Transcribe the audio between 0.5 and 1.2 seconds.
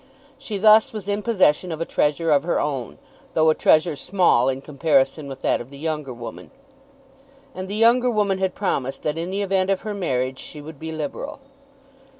thus was